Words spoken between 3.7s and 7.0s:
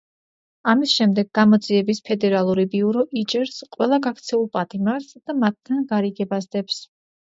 ყველა გაქცეულ პატიმარს და მათთან გარიგებას დებს.